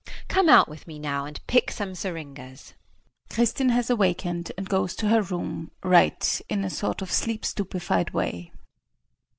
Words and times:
Come 0.27 0.49
out 0.49 0.67
with 0.67 0.87
me 0.87 0.97
now 0.97 1.25
and 1.25 1.39
pick 1.45 1.69
some 1.69 1.93
syringas. 1.93 2.73
[Kristin 3.29 3.69
has 3.69 3.87
awakened 3.91 4.51
and 4.57 4.67
goes 4.67 4.95
to 4.95 5.09
her 5.09 5.21
room, 5.21 5.69
right, 5.83 6.41
in 6.49 6.63
a 6.63 6.71
sort 6.71 7.03
of 7.03 7.11
sleep 7.11 7.45
stupified 7.45 8.09
way. 8.09 8.51